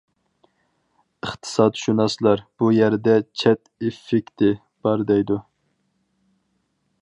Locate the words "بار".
4.87-5.05